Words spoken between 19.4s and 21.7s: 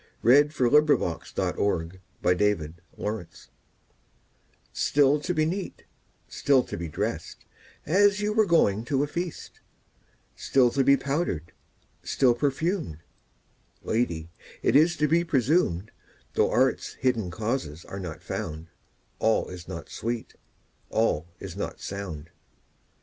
is not sweet, all is